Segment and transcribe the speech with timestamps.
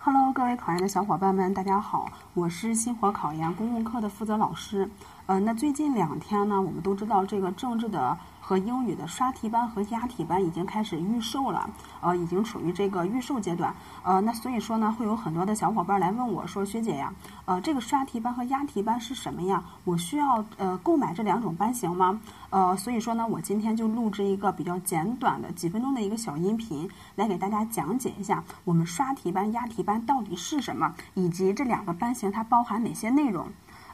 [0.00, 4.88] Hello，各位考研的小伙伴们，大家好，我是星火考研公共课的负责老师。
[5.26, 8.16] 呃，那最近两天呢，我们都知道这个政治的。
[8.48, 11.68] 和英语的刷题班和押题班已经开始预售了，
[12.00, 17.12] 呃，已经处于这个预售阶段，呃，那所以说呢，会有很多的小伙伴来问我说，学姐呀，
[17.44, 19.62] 呃，这个刷题班和押题班是什么呀？
[19.84, 22.18] 我需要呃购买这两种班型吗？
[22.48, 33.46] 呃，所以说呢，我今天就录制一个比较简短的几分钟的一个小音频，来给大家讲解一下我们刷题班、押题班到底是什么，以及这两个班型它包含哪些内容。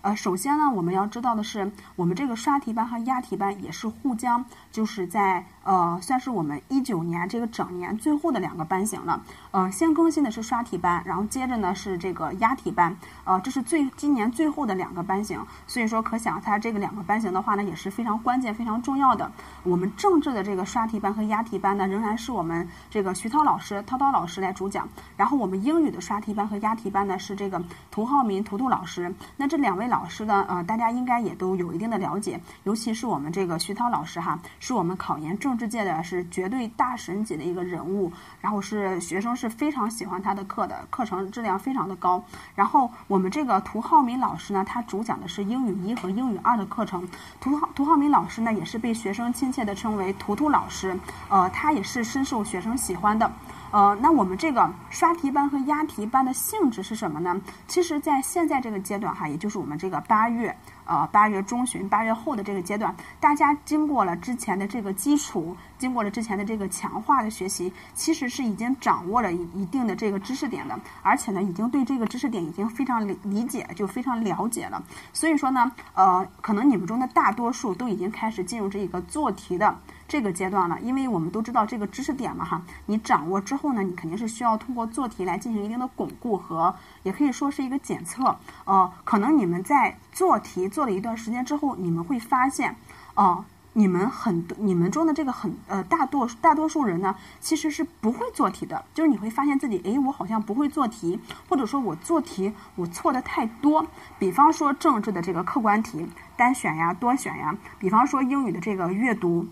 [0.04, 9.20] 呃，首先呢，我们要知道的是，我们这个刷题班和押题班也是互相，就是在呃，算是我们一九年这个整年最后的两个班型了。
[9.50, 12.96] 呃，先更新的是刷题班，然后接着呢是这个押题班。
[13.24, 19.30] 呃，这是最今年最后的两个班型，所以说可想它这个两个班型的话呢，也是非常关键、非常重要的。
[19.62, 24.88] 我们政治的这个刷题班和押题班呢，仍然是我们这个徐涛老师、涛涛老师来主讲。
[25.16, 29.14] 然后我们英语的刷题班和押题班呢，是这个涂浩民、涂涂老师。
[29.36, 42.22] 那这两位老师呢，呃，大家应该也都有一定的了解，尤其是我们这个徐涛老师哈，是我们考研政治界的是绝对大神级的一个人物，然后是学生是非常喜欢他的课的，课程质量非常的高。
[42.54, 47.08] 然后我们这个涂浩明老师呢，他主讲的是英语一和英语二的课程。
[47.40, 53.30] 涂浩涂浩明老师呢，也是被学生亲切的称为图图老师，呃，他也是深受学生喜欢的。
[53.74, 57.34] 呃，那我们这个刷题班和押题班的性质是什么呢？
[57.66, 74.80] 其实，在现在这个阶段哈，也就是我们这个八月，呃，八月中旬、八月后的这个阶段，大家经过了之前的这个基础，经过了之前的这个强化的学习，其实是已经掌握了一一定的这个知识点的，而且呢，已经对这个知识点已经非常理理解，就非常了解了。
[75.12, 79.76] 所以说呢，呃，可能你们中的大多数都已经开始进入这一个做题的。
[80.14, 88.36] 这个阶段了，因为我们都知道这个知识点嘛哈，你掌握之后呢，你肯定是需要通过做题来进行一定的巩固和，也可以说是一个检测。
[88.64, 92.76] 呃，可能你们在做题做了一段时间之后，你们会发现，
[93.16, 103.84] 哦，你们很多你们中的这个很呃大多大多数人呢，其实是不会做题的，就是你会发现自己，哎，我好像不会做题，或者说我做题我错的太多。
[104.20, 109.48] 比方说政治的这个客观题，单选呀、多选呀，比方说英语的这个阅读。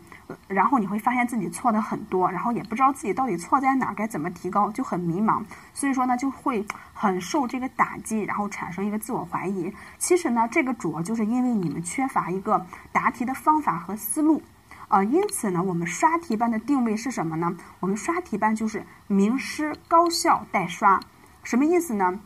[0.49, 5.43] 然后你会发现自己错的很多，然后也不知道自己到底错在哪儿，该怎么提高，就很迷茫。
[5.73, 9.73] 所以说呢，就会很受这个打击，然后产生一个自我怀疑。
[9.99, 14.43] 其实呢，这个主要就是因为你们缺乏一个答题的方法和思路，
[14.89, 17.57] 呃，因此呢，我们刷题班的定位是什么呢？
[17.81, 21.01] 我们刷题班就是名师高效带刷，
[21.43, 22.21] 什么意思呢？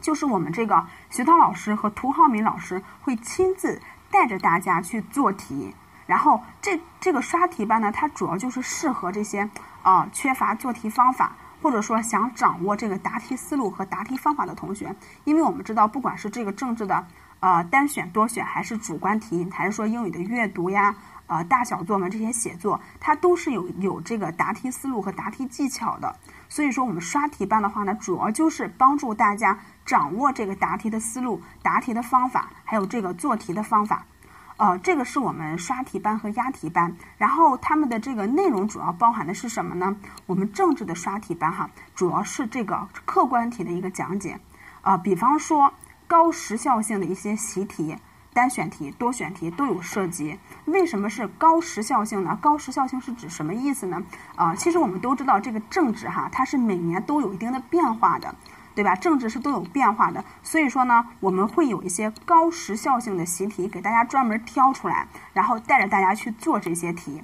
[0.00, 3.80] 就是我们这个徐涛老师和涂浩明老师会亲自
[4.10, 5.74] 带着大家去做题。
[6.06, 9.48] 然后这这个刷题班呢，它主要就是适合这些
[9.82, 11.32] 啊缺乏做题方法，
[11.62, 14.94] 或者说想掌握这个答题思路和答题方法的同学。
[15.24, 17.06] 因为我们知道，不管是这个政治的
[17.40, 20.94] 呃单选多选，还是主观题，还是说英语的阅读呀、
[21.26, 26.14] 呃大小作文这些写作，它都是有有这个答题思路和答题技巧的。
[26.50, 34.04] 所以说，我们刷题班的话呢，主要就是帮助大家掌握这个答题的思路、答题的方法，还有这个做题的方法。
[34.56, 39.96] 呃，这个是我们刷题班和押题班，然后他们的这个内容主要包含的是什么呢？
[40.26, 44.38] 我们政治的刷题班哈，主要是这个客观题的一个讲解，
[44.82, 45.74] 啊，比方说
[46.06, 47.96] 高时效性的一些习题、
[48.32, 50.38] 单选题、多选题都有涉及。
[50.66, 52.38] 为什么是高时效性呢？
[52.40, 54.00] 高时效性是指什么意思呢？
[54.36, 58.32] 啊，其实我们都知道这个政治哈，它是每年都有一定的变化的。
[58.74, 58.94] 对吧？
[58.96, 67.22] 政治是都有变化的，所以说呢，我们会有一些高时效性的习题给大家专门挑出来，然后带着大家去做这些题。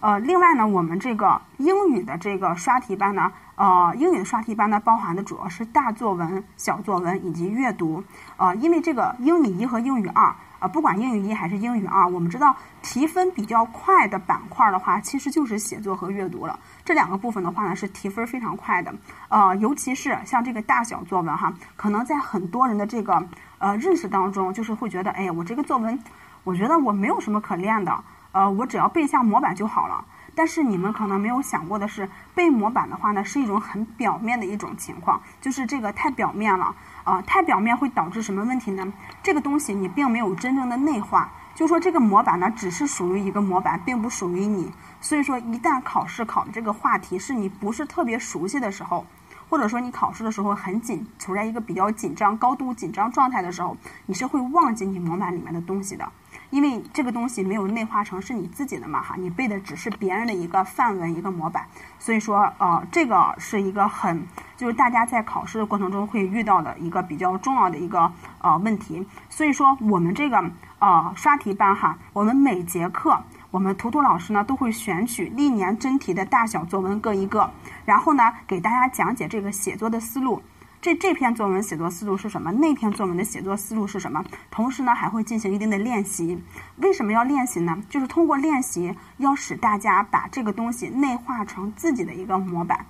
[0.00, 8.04] 呃，另外呢，我们这个英语的这个刷题班呢，呃，英语的刷题班呢，包含的主要是大作文、小作文以及阅读。
[8.36, 10.34] 呃，因为这个英语一和英语二。
[10.58, 16.58] 啊，不管英语一还是英语二，我们知道提分比较快的板块的话，其实就是写作和阅读了。
[16.84, 18.94] 这两个部分的话呢，是提分非常快的。
[19.28, 23.22] 呃，尤其是像这个大小作文哈，可能在很多人的这个
[23.58, 25.98] 呃认识当中，就是会觉得，哎，我这个作文，
[26.44, 30.04] 我觉得我没有什么可练的，呃，我只要背下模板就好了。
[30.36, 36.74] 但是你们可能没有想过的是，背模板的话呢，是一种很表面的一种情况，就是这个太表面了，
[37.04, 38.92] 啊，太表面会导致什么问题呢？
[39.22, 44.70] 这个东西你并没有真正的内化，就说这个模板呢，只是属于一个模板，并不属于你。
[45.00, 49.06] 所以说，一旦考试考的这个话题是你不是特别熟悉的时候，
[49.48, 53.74] 或者说你考试的时候很紧，处在一个比较紧张、高度紧张状态的时候，
[54.04, 56.06] 你是会忘记你模板里面的东西的。
[56.50, 61.66] 因为这个东西没有内化成是你自己的嘛哈，你背的只是别人的一个范文一个模板，
[61.98, 64.26] 所以说呃这个是一个很
[64.56, 68.10] 就是大家在考试的过程中会遇到的一个比较重要的一个
[68.40, 70.42] 呃问题，所以说我们这个
[70.78, 73.18] 呃刷题班哈，我们每节课
[73.50, 77.50] 我们图图老师呢都会选取历年真题的大小作文各一个，
[77.84, 80.42] 然后呢给大家讲解这个写作的思路。
[80.86, 82.52] 这这篇作文写作思路是什么？
[82.52, 84.24] 那篇作文的写作思路是什么？
[84.52, 86.40] 同时呢，还会进行一定的练习。
[86.76, 87.76] 为什么要练习呢？
[87.88, 92.86] 就是通过练习，要使大家把这个东西内化成自己的一个模板。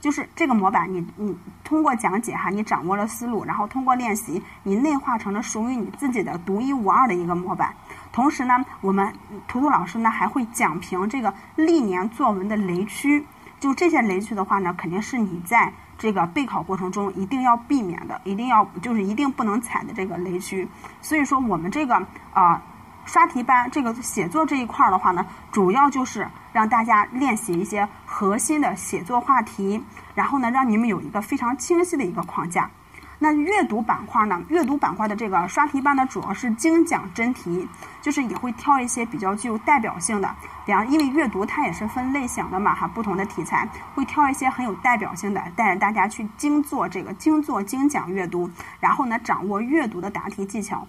[0.00, 7.72] 就是这个模板，你你通过讲解哈，你掌握了思路，然后通过练习，你内化成了属于你自己的独一无二的一个模板。
[8.10, 9.12] 同时呢，我们
[9.46, 13.24] 图图老师呢还会讲评这个历年作文的雷区。
[13.60, 15.72] 就这些雷区的话呢，肯定是你在。
[15.98, 20.68] 这个备考过程中一定要避免的，一定要就是一定不能踩的这个雷区。
[21.00, 21.94] 所以说，我们这个
[22.32, 22.62] 啊
[23.04, 29.82] 刷题班这个写作这一块儿的话呢，主要就是让大家练习一些核心的写作话题，
[30.14, 32.70] 然后呢，让你们有一个非常清晰的一个框架。
[33.18, 34.42] 那阅读板块呢？
[34.48, 37.66] 阅读板块的这个刷题班呢，主要是精讲真题，
[38.02, 40.36] 就是也会挑一些比较具有代表性的，
[40.66, 50.86] 比方因为阅读它也是分类型的嘛哈，不同的题材会挑一些很有代表性的，带着大家去精做这个精做精讲阅读，然后呢，掌握阅读的答题技巧。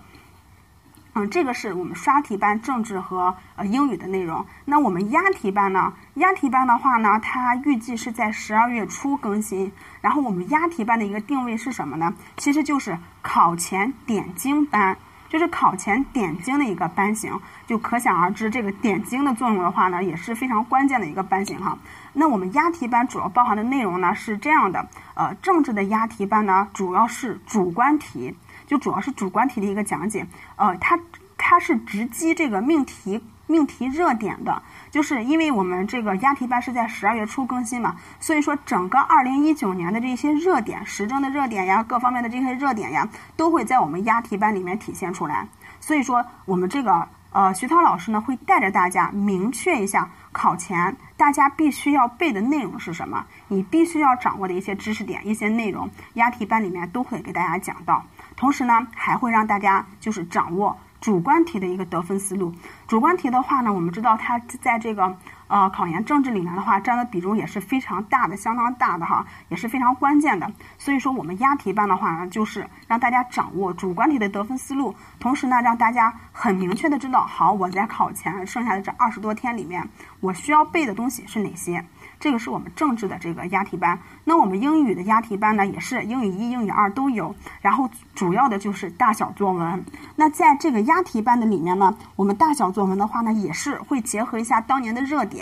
[1.18, 4.46] 嗯，这个是我们刷题班政治和呃英语的内容。
[4.66, 5.92] 那我们押题班呢？
[6.14, 9.72] 押题班的话呢，它预计是在十二月初更新。
[10.00, 12.14] 然后我们押题班的一个定位是什么呢？
[12.36, 14.96] 其实就是考前点睛班，
[15.28, 17.34] 就是考前点睛的一个班型。
[17.66, 21.76] 就可想而知，这个点睛的作用的话呢，也是非常关键的一个班型哈。
[22.14, 28.36] 那我们押题班主要包含的内容呢是这样的：呃，政治的押题班呢，主要是主观题。
[28.68, 30.28] 就主要是主观题的一个讲解，
[30.58, 31.00] 呃，它
[31.38, 34.62] 它是直击这个命题命题热点的，
[34.92, 45.48] 就是因为我们这个押题班是在十二月初更新嘛，所以说整个二零一九年的这些热点、时政的热点呀，各方面的这些热点呀，都会在我们押题班里面体现出来。
[45.80, 58.04] 所以说，我们这个呃徐涛老师呢，会带着大家明确一下考前大家必须要背的内容是什么，你必须要掌握的一些知识点、一些内容，押题班里面都会给大家讲到。
[58.38, 62.54] 同时呢，还会让大家就是掌握主观题的一个得分思路。
[62.88, 65.18] 主观题的话呢，我们知道它在这个
[65.48, 70.52] 呃考研政治里面的话，占的比重也是非常大的，相当大的哈，也是非常关键的。
[70.78, 79.88] 所以说，我们押题班的话呢，就是让大家掌握主观题的得分思路，同时呢，让大家很明确的知道，好，我在考前剩下的这二十多天里面，
[80.20, 81.84] 我需要背的东西是哪些。
[82.20, 89.86] 这个是我们政治的这个押题班，那我们英语的押题班呢，也是英语一、英语二都有，然后主要的就是大小作文。
[90.16, 95.37] 那在这个押题班的里面呢，我们大小作文的话呢，也是会结合一下当年的热点。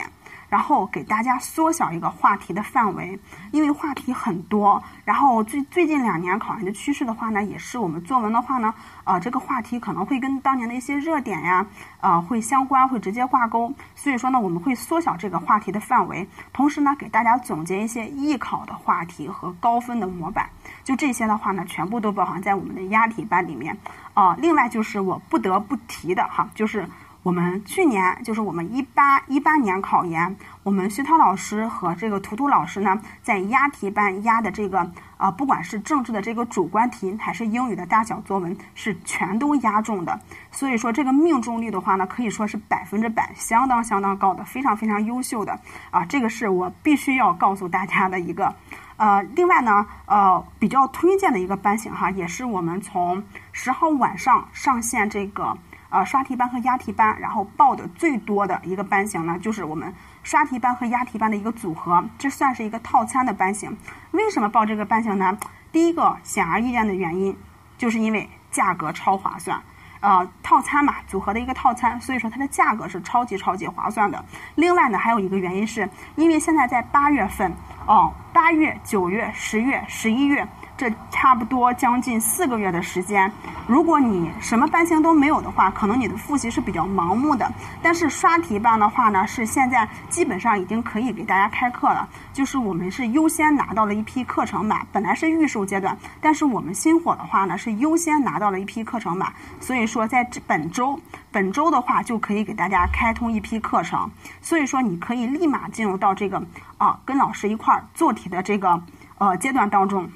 [0.49, 3.19] 然后给大家缩小一个话题的范围，
[3.51, 4.81] 因为话题很多。
[5.03, 11.65] 然后最最近两年考研的趋势的话呢，也是我们作文的话呢，呃，这个话题可能会跟当年的一些热点呀，
[12.01, 13.73] 呃，会相关，会直接挂钩。
[13.95, 20.49] 所以说呢，我们会缩小这个话题的范围，同时呢，给大家总结一些艺考的话题和高分的模板。
[20.83, 23.77] 就这些的话呢，全部都包含在我们的押题班里面。
[24.13, 26.87] 啊，另外就是我不得不提的哈，就是。
[27.25, 40.19] 我们去年就是我们一八一八年考研，我们徐涛老师和这个图图老师呢，在押题班押的这个啊，不管是政治的这个主观题，还是英语的大小作文，是全都押中的。
[40.51, 46.05] 所以说这个命中率的话呢，可以说是百分之百，相当相当高的，非常非常优秀的啊。
[46.05, 48.53] 这个是我必须要告诉大家的一个。
[48.97, 55.57] 呃，另外呢，呃，比较推荐的一个班型哈，也是我们从十号晚上上线这个。
[55.95, 63.77] 呃，刷题班和押题班，然后报的最多的一个班型呢，就是我们刷题班和押题班的一个组合，这算是一个套餐的班型。
[64.11, 65.37] 为什么报这个班型呢？
[65.71, 67.33] 第一个显而易见的原因，
[67.77, 69.61] 就是因为价格超划算。
[70.01, 74.25] 呃，套餐嘛，组合的一个套餐，所以说它的价格是超级超级划算的。
[74.55, 77.53] 另外呢，还有一个原因是，因为现在在八月份，
[77.87, 80.45] 哦，八月、九月、十月、十一月。
[80.77, 83.31] 这差不多将近四个月的时间，
[83.65, 87.49] 如果你什么班型都没有的话，可能你的复习是比较盲目的。
[87.81, 92.05] 但是刷题班的话呢，是现在基本上已经可以给大家开课了。
[92.33, 99.31] 就是我们是优先拿到了一批课程码，本来是预售阶段，但是我们新火的话呢，是优先拿到了一批课程码。
[99.61, 100.99] 所以说，在这本周，
[101.31, 104.11] 本周的话就可以给大家开通一批课程。
[104.41, 106.43] 所以说，你可以立马进入到这个
[106.77, 108.81] 啊，跟老师一块儿做题的这个
[109.17, 110.09] 呃阶段当中。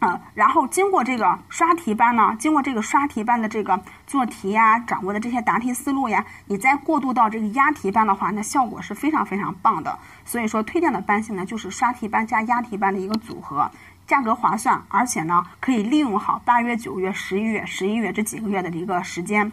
[0.00, 9.98] 嗯，然后经过这个刷题班呢，经过这个刷题班的这个做题呀，掌握的这些答题思路呀，你再过渡到这个押题班的话，那效果是非常非常棒的。
[10.26, 13.70] 所以说，推荐的班型呢，就是刷题班加押题班的一个组合，
[14.06, 19.50] 价格划算，而且呢，可以利用好八月、九月、十一月、十一月这几个月的一个时间。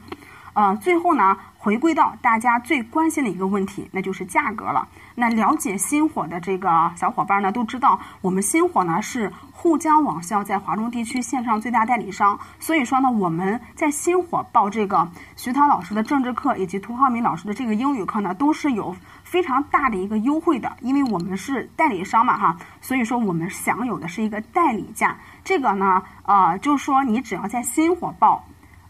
[0.54, 4.88] 呃，最后呢，回归到大家最关心的一个问题，那就是价格了。
[5.16, 25.18] 那了解星火的这个小伙伴呢，都知道我们星火呢是沪江网校在华中地区线上最大代理商，所以说呢，我们在星火报这个徐涛老师的政治课以及涂浩明老师的这个英语课呢，都是有非常大的一个优惠的，因为我们是代理商嘛哈，所以说我们享有的是一个代理价。
[25.44, 28.44] 这个呢，呃，就是说你只要在星火报。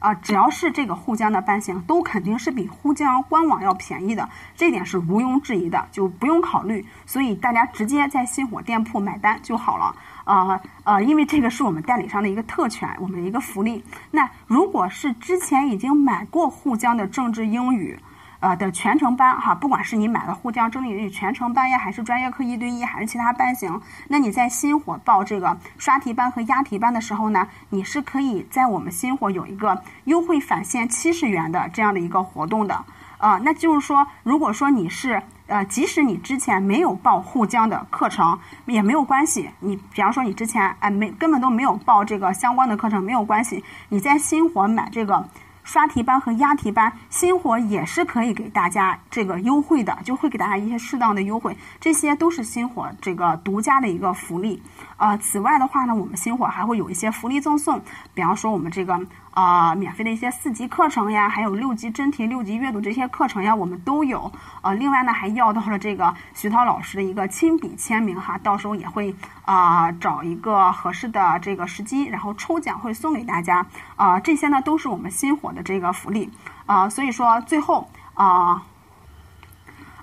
[0.04, 6.86] 啊，只要是这个沪江的班型，都肯定是比沪江官网要便宜的，这点是毋庸置疑的，就不用考虑。
[7.06, 9.96] 所以大家直接在星火店铺买单就好了。
[10.26, 13.82] 呃呃，因为这个是我们代理商的一个特权，我们的一个福利。
[14.12, 17.98] 那如果是之前已经买过沪江的政治英语。
[18.44, 32.84] 呃的全程班哈，不管是你买了沪江政治英语全程班呀，还是专业课一对一，还是其他班型，那你在新火报这个刷题班和押题班的时候呢，你是可以在我们新火有一个优惠返现七十元的这样的一个活动的
[33.20, 33.40] 呃。
[33.46, 45.26] 那就是说，如果说你是呃，即使你之前没有报沪江的课程也没有关系，你比方说你之前哎没根本都没有报这个相关的课程没有关系，你在新火买这个。
[45.64, 54.62] 刷题班和押题班，星火也是可以给大家这个优惠的，就会给大家一些适当的优惠，这些都是星火这个独家的一个福利。
[54.98, 57.82] 呃，此外的话呢，我们星火还会有一些福利赠送，
[58.14, 59.00] 比方说我们这个。
[59.34, 64.32] 啊，免费的一些四级课程呀，还有六级真题、六级阅读这些课程呀，我们都有。
[64.62, 73.66] 呃，另外呢，还要到了这个徐涛老师的一个亲笔签名哈，到时候也会啊找一个合适的这个时机，然后抽奖会送给大家。
[73.96, 76.32] 啊，这些呢都是我们新火的这个福利。
[76.66, 78.64] 啊，所以说最后啊。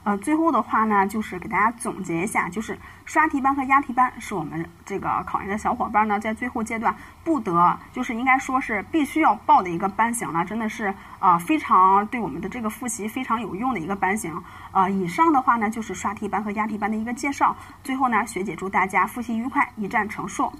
[0.02, 14.42] 呃，最后的话呢，就是给大家总结一下，就是刷题班和押题班是我们这个考研的小伙伴呢，在最后阶段不得，就是应该说是必须要报的一个班型了，真的是啊，非常对我们的这个复习非常有用的一个班型。
[14.72, 17.54] 呃，以上的话呢，就是刷题班和押题班的一个介绍。
[17.84, 20.50] 最后呢，学姐祝大家复习愉快，一战成硕。